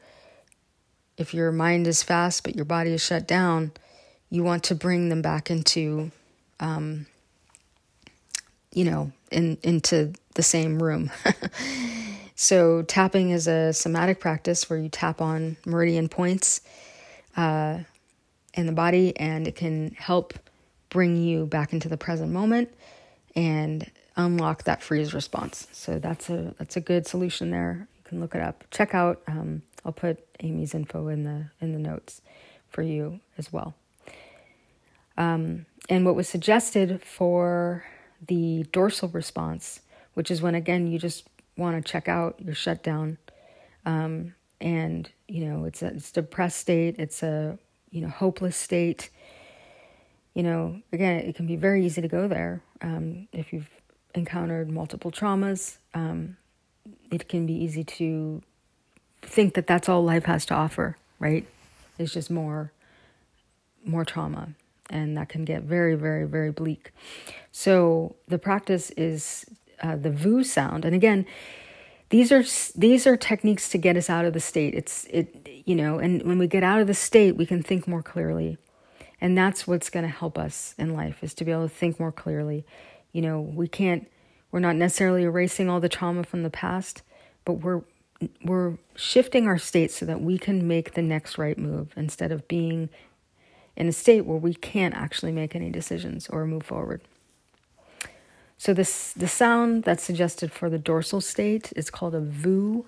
[1.15, 3.71] if your mind is fast but your body is shut down,
[4.29, 6.11] you want to bring them back into,
[6.59, 7.05] um,
[8.73, 11.11] you know, in into the same room.
[12.35, 16.61] so tapping is a somatic practice where you tap on meridian points
[17.37, 17.79] uh,
[18.53, 20.33] in the body, and it can help
[20.89, 22.69] bring you back into the present moment
[23.35, 25.67] and unlock that freeze response.
[25.71, 27.87] So that's a that's a good solution there.
[27.97, 28.63] You can look it up.
[28.71, 29.21] Check out.
[29.27, 32.21] Um, I'll put Amy's info in the in the notes
[32.69, 33.75] for you as well.
[35.17, 37.85] Um, and what was suggested for
[38.27, 39.81] the dorsal response,
[40.13, 43.17] which is when again you just want to check out your shutdown,
[43.85, 47.57] um, and you know it's a it's a depressed state, it's a
[47.91, 49.09] you know hopeless state.
[50.33, 53.69] You know, again, it can be very easy to go there um, if you've
[54.15, 55.77] encountered multiple traumas.
[55.93, 56.37] Um,
[57.11, 58.41] it can be easy to
[59.21, 61.45] think that that's all life has to offer, right?
[61.99, 62.71] It's just more
[63.85, 64.55] more trauma
[64.89, 66.91] and that can get very very very bleak.
[67.51, 69.45] So the practice is
[69.81, 71.25] uh, the vu sound and again
[72.13, 72.43] these are
[72.75, 74.75] these are techniques to get us out of the state.
[74.75, 77.87] It's it you know, and when we get out of the state, we can think
[77.87, 78.59] more clearly.
[79.19, 81.99] And that's what's going to help us in life is to be able to think
[81.99, 82.65] more clearly.
[83.13, 84.07] You know, we can't
[84.51, 87.01] we're not necessarily erasing all the trauma from the past,
[87.45, 87.81] but we're
[88.43, 92.47] we're shifting our state so that we can make the next right move instead of
[92.47, 92.89] being
[93.75, 97.01] in a state where we can't actually make any decisions or move forward.
[98.57, 102.85] So this the sound that's suggested for the dorsal state is called a vu,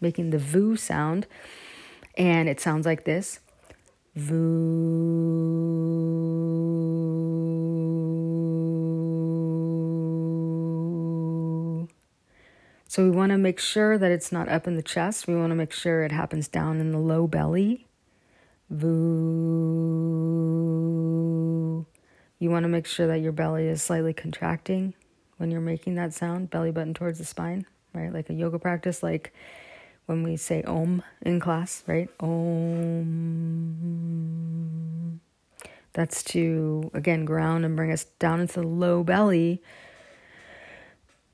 [0.00, 1.26] making the vu sound,
[2.16, 3.40] and it sounds like this.
[4.16, 5.34] Vu.
[12.88, 15.26] So we want to make sure that it's not up in the chest.
[15.26, 17.86] We want to make sure it happens down in the low belly.
[18.70, 20.04] Vu.
[22.38, 24.94] You want to make sure that your belly is slightly contracting
[25.36, 28.12] when you're making that sound, belly button towards the spine, right?
[28.12, 29.32] Like a yoga practice, like
[30.06, 32.08] when we say om in class, right?
[32.20, 33.34] Om.
[35.92, 39.62] That's to, again, ground and bring us down into the low belly,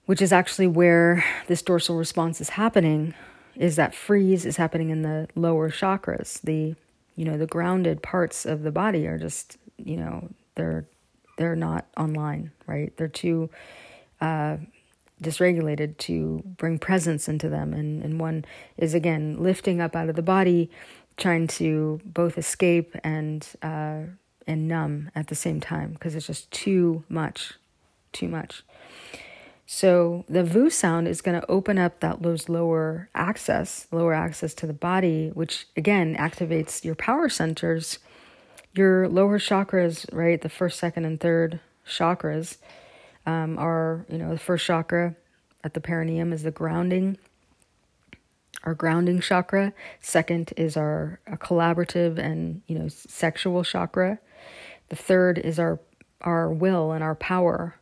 [0.05, 3.15] which is actually where this dorsal response is happening.
[3.57, 6.41] Is that freeze is happening in the lower chakras.
[6.43, 6.77] The,
[7.21, 10.87] you know, the grounded parts of the body are just, you know, they're
[11.37, 12.97] they're not online, right?
[12.97, 13.51] They're too
[14.23, 14.57] uh,
[15.23, 17.75] dysregulated to bring presence into them.
[17.75, 18.47] And, and one
[18.79, 20.71] is, again, lifting up out of the body,
[21.19, 24.05] trying to both escape and, uh,
[24.47, 27.53] and numb at the same time because it's just too much,
[28.15, 28.63] too much.
[29.73, 34.53] So the VU sound is going to open up that those lower access, lower access
[34.55, 38.01] to the body, which again activates your power centers
[38.75, 40.41] your lower chakras, right?
[40.41, 42.57] The first, second, and third chakras
[43.27, 45.15] um, are, you know, the first chakra
[45.65, 47.19] at the perineum is the grounding,
[48.65, 49.73] our grounding chakra.
[50.01, 54.19] Second is our, collaborative and, you know, sexual chakra.
[54.89, 55.79] The third is our
[56.23, 57.77] our will and our power,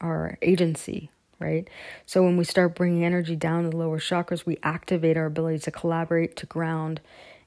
[0.00, 1.68] our agency, right?
[2.06, 5.60] So when we start bringing energy down to the lower chakras, we activate our ability
[5.60, 7.00] to collaborate, to ground,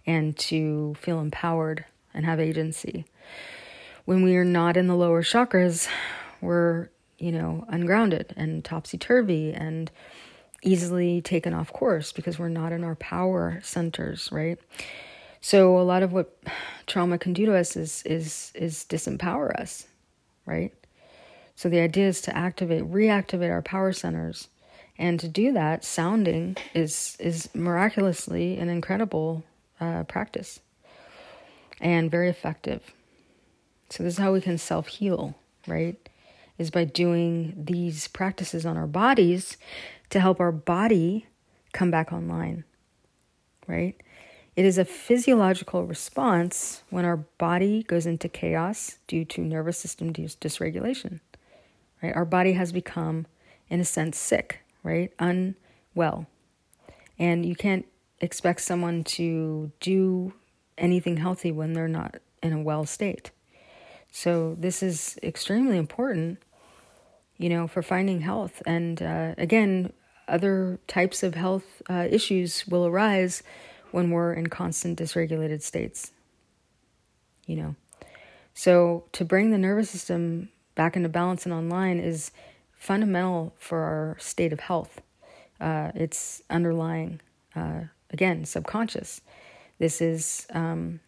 [0.05, 3.05] and to feel empowered and have agency.
[4.05, 5.87] When we are not in the lower chakras,
[6.41, 9.91] we're, you know, ungrounded and topsy turvy and
[10.63, 14.59] easily taken off course because we're not in our power centers, right?
[15.41, 16.37] So a lot of what
[16.85, 19.87] trauma can do to us is is is disempower us,
[20.45, 20.71] right?
[21.61, 24.47] So the idea is to activate, reactivate our power centers.
[24.97, 29.43] And to do that, sounding is is miraculously an incredible
[29.79, 30.59] uh, practice
[31.79, 32.91] and very effective.
[33.91, 35.35] So, this is how we can self heal,
[35.67, 36.09] right?
[36.57, 39.57] Is by doing these practices on our bodies
[40.09, 41.27] to help our body
[41.73, 42.63] come back online,
[43.67, 44.01] right?
[44.55, 50.11] It is a physiological response when our body goes into chaos due to nervous system
[50.11, 51.19] dis- dysregulation,
[52.01, 52.15] right?
[52.15, 53.27] Our body has become,
[53.69, 55.11] in a sense, sick, right?
[55.19, 56.27] Unwell.
[57.19, 57.85] And you can't
[58.19, 60.33] expect someone to do
[60.77, 63.31] anything healthy when they're not in a well state.
[64.11, 66.39] So this is extremely important,
[67.37, 68.61] you know, for finding health.
[68.65, 69.93] And uh, again,
[70.27, 73.43] other types of health uh, issues will arise
[73.91, 76.11] when we're in constant dysregulated states.
[77.45, 77.75] You know,
[78.53, 80.49] so to bring the nervous system
[80.81, 82.31] back into balance and online is
[82.73, 84.99] fundamental for our state of health.
[85.59, 87.21] Uh, it's underlying,
[87.55, 89.21] uh, again, subconscious.
[89.77, 90.99] This is um,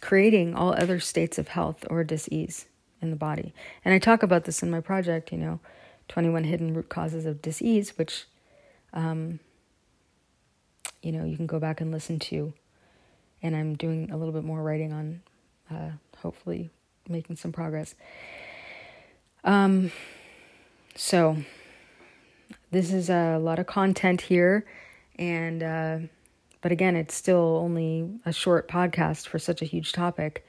[0.00, 2.64] creating all other states of health or disease
[3.02, 3.52] in the body.
[3.84, 5.60] And I talk about this in my project, you know,
[6.08, 8.24] 21 hidden root causes of disease, which,
[8.94, 9.38] um,
[11.02, 12.54] you know, you can go back and listen to.
[13.42, 15.20] And I'm doing a little bit more writing on,
[15.70, 16.70] uh, hopefully,
[17.06, 17.94] making some progress.
[19.44, 19.92] Um,
[20.96, 21.36] so,
[22.70, 24.64] this is a lot of content here,
[25.18, 25.98] and uh,
[26.62, 30.46] but again, it's still only a short podcast for such a huge topic.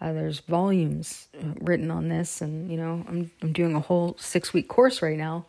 [0.00, 4.16] Uh, there's volumes uh, written on this, and you know, I'm I'm doing a whole
[4.18, 5.44] six week course right now,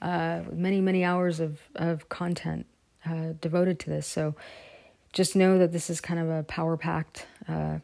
[0.00, 2.66] uh, with many many hours of of content
[3.04, 4.06] uh, devoted to this.
[4.06, 4.34] So,
[5.12, 7.78] just know that this is kind of a power packed, uh,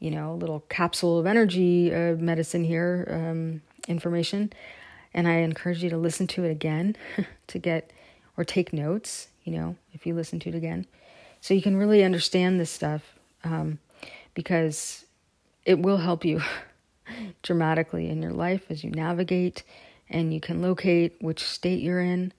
[0.00, 4.52] you know, little capsule of energy uh, medicine here, um, information,
[5.14, 6.96] and I encourage you to listen to it again
[7.48, 7.92] to get
[8.36, 10.86] or take notes you know, if you listen to it again.
[11.40, 13.78] So you can really understand this stuff um,
[14.34, 15.04] because
[15.64, 16.40] it will help you
[17.42, 19.62] dramatically in your life as you navigate
[20.08, 22.32] and you can locate which state you're in.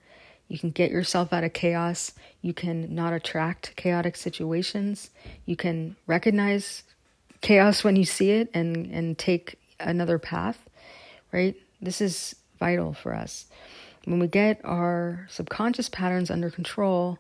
[0.48, 2.14] You can get yourself out of chaos.
[2.42, 5.10] You can not attract chaotic situations.
[5.46, 6.84] You can recognize
[7.40, 10.70] chaos when you see it and, and take another path,
[11.32, 11.56] right?
[11.82, 13.46] This is vital for us.
[14.06, 17.20] When we get our subconscious patterns under control,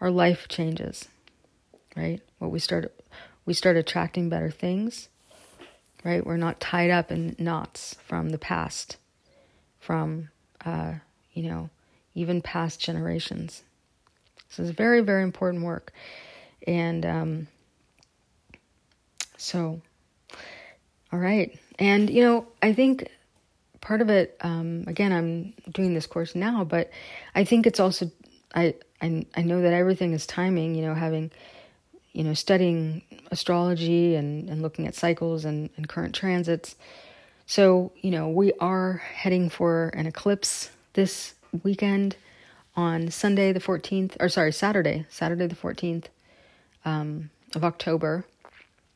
[0.00, 1.08] our life changes.
[1.96, 2.20] Right?
[2.38, 2.92] What we start
[3.46, 5.08] we start attracting better things.
[6.04, 6.24] Right?
[6.26, 8.98] We're not tied up in knots from the past,
[9.80, 10.28] from
[10.64, 10.94] uh,
[11.32, 11.70] you know,
[12.14, 13.62] even past generations.
[14.48, 15.92] So it's very, very important work.
[16.66, 17.46] And um,
[19.36, 19.80] so,
[21.12, 21.58] all right.
[21.78, 23.08] And, you know, I think
[23.84, 26.90] part of it um, again i'm doing this course now but
[27.34, 28.10] i think it's also
[28.54, 31.30] I, I i know that everything is timing you know having
[32.14, 36.76] you know studying astrology and and looking at cycles and, and current transits.
[37.46, 42.16] So you know we are heading for an eclipse this weekend
[42.76, 46.06] on sunday the 14th or sorry saturday saturday the 14th
[46.84, 48.24] um, of october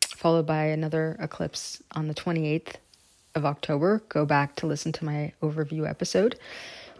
[0.01, 2.75] followed by another eclipse on the 28th
[3.35, 4.03] of October.
[4.09, 6.39] Go back to listen to my overview episode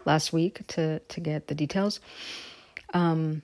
[0.05, 1.99] last week to to get the details.
[2.93, 3.43] Um,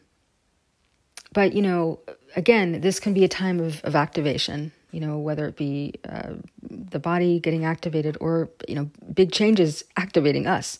[1.33, 1.99] but you know,
[2.35, 4.71] again, this can be a time of, of activation.
[4.91, 9.83] You know, whether it be uh, the body getting activated or you know big changes
[9.97, 10.79] activating us.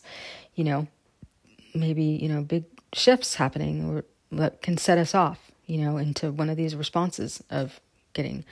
[0.54, 0.88] You know,
[1.74, 5.52] maybe you know big shifts happening or that can set us off.
[5.66, 7.80] You know, into one of these responses of
[8.14, 8.44] getting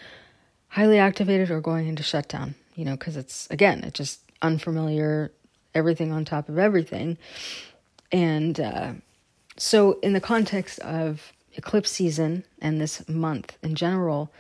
[0.68, 2.56] highly activated or going into shutdown.
[2.74, 5.30] You know, because it's again, it's just unfamiliar,
[5.74, 7.18] everything on top of everything,
[8.10, 8.92] and uh,
[9.56, 14.32] so in the context of eclipse season and this month in general,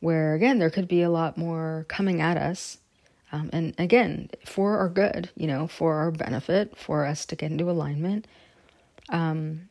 [0.00, 2.78] where again, there could be a lot more coming at us.
[3.30, 7.50] Um, and again, for our good, you know, for our benefit, for us to get
[7.50, 8.26] into alignment.
[9.10, 9.68] Um,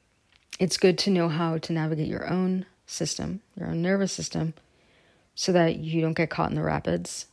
[0.59, 4.53] it's good to know how to navigate your own system, your own nervous system,
[5.35, 7.27] so that you don't get caught in the rapids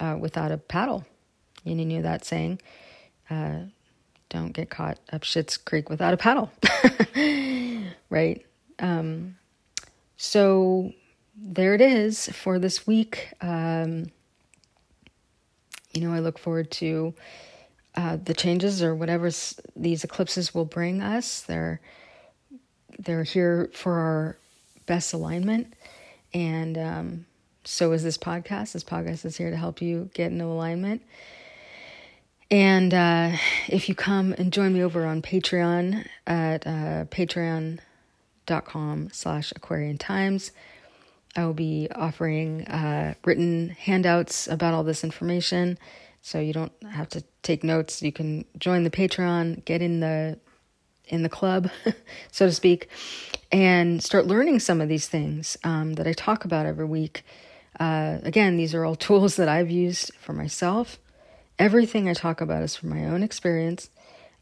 [0.00, 1.04] uh, without a paddle.
[1.64, 2.60] You knew that saying,
[3.30, 3.60] uh,
[4.28, 6.50] don't get caught up Shit's Creek without a paddle,
[8.10, 8.44] right?
[8.78, 9.36] Um,
[10.16, 10.92] so
[11.36, 13.32] there it is for this week.
[13.40, 14.10] Um,
[15.92, 17.14] you know, I look forward to
[17.96, 19.30] uh, the changes or whatever
[19.74, 21.40] these eclipses will bring us.
[21.42, 21.80] They're
[22.98, 24.36] they're here for our
[24.86, 25.74] best alignment,
[26.34, 27.26] and um,
[27.68, 28.72] so is this podcast.
[28.72, 31.02] This podcast is here to help you get into alignment.
[32.50, 33.32] And uh,
[33.68, 40.50] if you come and join me over on Patreon at uh, patreon.com slash Aquarian Times,
[41.36, 45.78] I will be offering uh, written handouts about all this information.
[46.22, 48.00] So you don't have to take notes.
[48.00, 50.38] You can join the Patreon, get in the
[51.06, 51.68] in the club,
[52.32, 52.88] so to speak,
[53.52, 57.24] and start learning some of these things um, that I talk about every week.
[57.78, 60.98] Uh, again, these are all tools that I've used for myself
[61.58, 63.90] everything I talk about is from my own experience,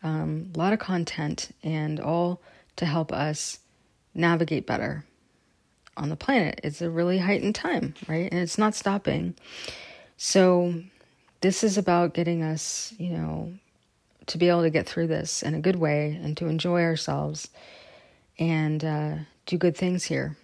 [0.03, 2.41] um, a lot of content, and all
[2.76, 3.61] to help us
[4.14, 5.05] navigate better
[5.97, 6.61] on the planet.
[6.62, 8.30] It's a really heightened time, right?
[8.30, 9.34] And it's not stopping.
[10.16, 10.82] So,
[11.41, 13.53] this is about getting us, you know,
[14.26, 17.49] to be able to get through this in a good way and to enjoy ourselves
[18.39, 19.14] and uh,
[19.45, 20.37] do good things here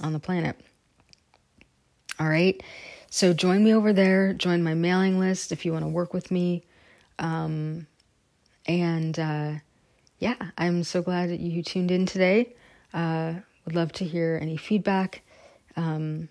[0.00, 0.56] on the planet.
[2.18, 2.62] All right.
[3.10, 6.30] So join me over there, join my mailing list if you want to work with
[6.30, 6.64] me.
[7.18, 7.86] Um,
[8.66, 9.52] and uh,
[10.18, 12.54] yeah, I'm so glad that you tuned in today.
[12.92, 15.22] Uh, would love to hear any feedback.
[15.76, 16.28] Um,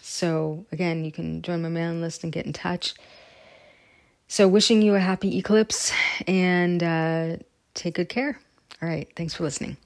[0.00, 2.94] so again, you can join my mailing list and get in touch.
[4.28, 5.92] So wishing you a happy eclipse
[6.26, 7.36] and uh,
[7.74, 8.38] take good care.
[8.82, 9.08] All right.
[9.16, 9.76] Thanks for listening.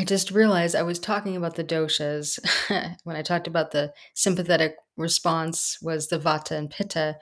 [0.00, 2.38] I just realized I was talking about the doshas
[3.04, 7.18] when I talked about the sympathetic response was the vata and pitta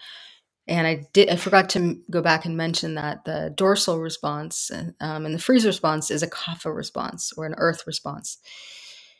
[0.68, 4.70] and I did I forgot to go back and mention that the dorsal response
[5.00, 8.38] um, and the freeze response is a kapha response or an earth response.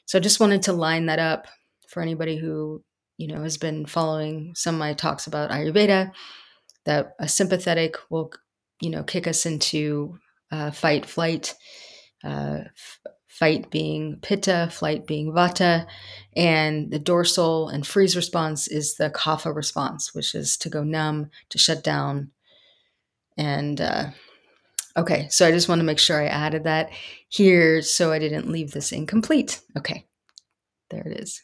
[0.07, 1.49] So I just wanted to line that up
[1.89, 2.85] for anybody who
[3.17, 6.13] you know has been following some of my talks about Ayurveda.
[6.85, 8.31] That a sympathetic will
[8.81, 10.17] you know kick us into
[10.53, 11.57] uh, fight flight.
[12.23, 12.61] Uh,
[13.39, 15.87] fight being pitta, flight being vata,
[16.37, 21.31] and the dorsal and freeze response is the kapha response, which is to go numb,
[21.51, 22.31] to shut down.
[23.37, 24.07] And uh,
[24.97, 26.91] okay, so I just want to make sure I added that
[27.29, 29.61] here so I didn't leave this incomplete.
[29.77, 30.07] Okay,
[30.91, 31.43] there it is.